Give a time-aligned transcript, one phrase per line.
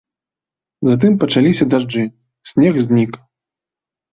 [0.87, 2.03] Затым пачаліся дажджы,
[2.53, 3.11] снег знік.